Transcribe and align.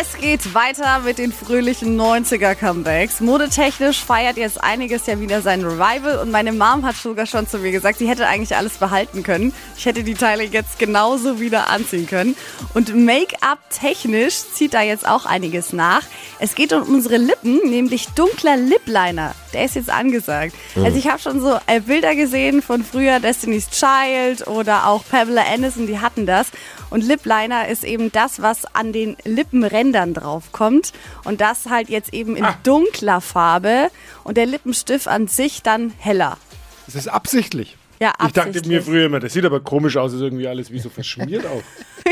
Es 0.00 0.16
geht 0.16 0.54
weiter 0.54 0.98
mit 1.04 1.18
den 1.18 1.32
fröhlichen 1.32 1.96
90er-Comebacks. 2.00 3.20
Modetechnisch 3.20 4.02
feiert 4.02 4.36
jetzt 4.36 4.60
einiges 4.60 5.06
ja 5.06 5.20
wieder 5.20 5.40
sein 5.40 5.62
Revival 5.62 6.18
und 6.18 6.32
meine 6.32 6.52
Mom 6.52 6.84
hat 6.84 6.96
sogar 6.96 7.26
schon 7.26 7.46
zu 7.46 7.58
mir 7.58 7.70
gesagt, 7.70 7.98
sie 7.98 8.08
hätte 8.08 8.26
eigentlich 8.26 8.56
alles 8.56 8.78
behalten 8.78 9.22
können. 9.22 9.54
Ich 9.76 9.86
hätte 9.86 10.02
die 10.02 10.14
Teile 10.14 10.42
jetzt 10.42 10.80
genauso 10.80 11.38
wieder 11.38 11.70
anziehen 11.70 12.08
können. 12.08 12.34
Und 12.74 12.92
Make-up 12.92 13.60
technisch 13.70 14.34
zieht 14.52 14.74
da 14.74 14.82
jetzt 14.82 15.06
auch 15.06 15.26
einiges 15.26 15.72
nach. 15.72 16.02
Es 16.40 16.56
geht 16.56 16.72
um 16.72 16.82
unsere 16.82 17.16
Lippen, 17.16 17.60
nämlich 17.70 18.08
dunkler 18.16 18.56
Lip-Liner. 18.56 19.32
Der 19.52 19.64
ist 19.64 19.76
jetzt 19.76 19.90
angesagt. 19.90 20.56
Also 20.74 20.98
ich 20.98 21.06
habe 21.06 21.20
schon 21.20 21.40
so 21.40 21.56
äh, 21.68 21.78
Bilder 21.78 22.16
gesehen 22.16 22.62
von 22.62 22.82
früher 22.82 23.20
Destiny's 23.20 23.70
Child 23.70 24.48
oder 24.48 24.88
auch 24.88 25.04
Pamela 25.08 25.44
Anderson, 25.44 25.86
die 25.86 26.00
hatten 26.00 26.26
das. 26.26 26.48
Und 26.90 27.02
Lip-Liner 27.04 27.68
ist 27.68 27.84
eben 27.84 28.10
das, 28.10 28.42
was 28.42 28.66
an 28.74 28.92
den 28.92 29.16
Lippenrändern 29.84 30.14
draufkommt. 30.14 30.92
Und 31.24 31.40
das 31.40 31.66
halt 31.68 31.88
jetzt 31.88 32.12
eben 32.14 32.36
in 32.36 32.46
dunkler 32.62 33.20
Farbe 33.20 33.90
und 34.24 34.36
der 34.36 34.46
Lippenstift 34.46 35.08
an 35.08 35.28
sich 35.28 35.62
dann 35.62 35.92
heller. 35.98 36.36
Das 36.86 36.94
ist 36.94 37.08
absichtlich. 37.08 37.76
Ja, 38.00 38.10
Ich 38.26 38.32
dachte 38.32 38.48
absichtlich. 38.48 38.66
mir 38.66 38.82
früher 38.82 39.06
immer, 39.06 39.20
das 39.20 39.32
sieht 39.32 39.44
aber 39.44 39.60
komisch 39.60 39.96
aus, 39.96 40.12
ist 40.12 40.20
irgendwie 40.20 40.48
alles 40.48 40.72
wie 40.72 40.80
so 40.80 40.90
verschmiert 40.90 41.46
auch. 41.46 41.62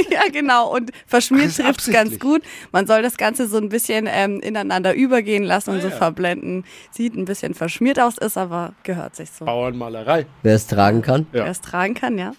ja, 0.10 0.22
genau. 0.32 0.72
Und 0.72 0.92
verschmiert 1.06 1.54
trifft 1.56 1.58
ganz 1.64 1.88
absichtlich. 1.88 2.20
gut. 2.20 2.42
Man 2.70 2.86
soll 2.86 3.02
das 3.02 3.16
Ganze 3.16 3.48
so 3.48 3.58
ein 3.58 3.68
bisschen 3.68 4.08
ähm, 4.08 4.40
ineinander 4.40 4.94
übergehen 4.94 5.42
lassen 5.42 5.70
und 5.70 5.78
Ah, 5.78 5.82
so 5.82 5.88
ja. 5.88 5.96
verblenden. 5.96 6.64
Sieht 6.92 7.14
ein 7.14 7.24
bisschen 7.24 7.54
verschmiert 7.54 7.98
aus, 7.98 8.16
ist 8.16 8.38
aber 8.38 8.74
gehört 8.84 9.16
sich 9.16 9.30
so. 9.36 9.44
Bauernmalerei. 9.44 10.26
Wer 10.42 10.54
es 10.54 10.68
tragen 10.68 11.02
kann. 11.02 11.26
Ja. 11.32 11.44
Wer 11.44 11.50
es 11.50 11.60
tragen 11.60 11.94
kann, 11.94 12.16
ja. 12.16 12.32